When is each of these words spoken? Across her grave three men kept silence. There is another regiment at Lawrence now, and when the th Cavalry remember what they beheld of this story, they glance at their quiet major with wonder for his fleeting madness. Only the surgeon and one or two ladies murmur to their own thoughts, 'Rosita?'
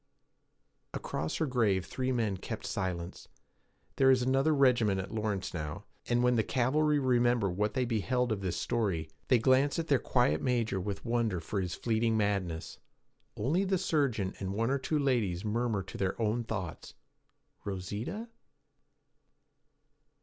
Across 0.95 1.35
her 1.35 1.45
grave 1.45 1.85
three 1.85 2.11
men 2.11 2.35
kept 2.37 2.65
silence. 2.65 3.27
There 3.97 4.09
is 4.09 4.23
another 4.23 4.51
regiment 4.51 4.99
at 4.99 5.11
Lawrence 5.13 5.53
now, 5.53 5.85
and 6.09 6.23
when 6.23 6.37
the 6.37 6.41
th 6.41 6.49
Cavalry 6.51 6.97
remember 6.97 7.51
what 7.51 7.75
they 7.75 7.85
beheld 7.85 8.31
of 8.31 8.41
this 8.41 8.57
story, 8.57 9.11
they 9.27 9.37
glance 9.37 9.77
at 9.77 9.89
their 9.89 9.99
quiet 9.99 10.41
major 10.41 10.81
with 10.81 11.05
wonder 11.05 11.39
for 11.39 11.61
his 11.61 11.75
fleeting 11.75 12.17
madness. 12.17 12.79
Only 13.37 13.63
the 13.63 13.77
surgeon 13.77 14.33
and 14.39 14.55
one 14.55 14.71
or 14.71 14.79
two 14.79 14.97
ladies 14.97 15.45
murmur 15.45 15.83
to 15.83 15.99
their 15.99 16.19
own 16.19 16.45
thoughts, 16.45 16.95
'Rosita?' 17.63 18.27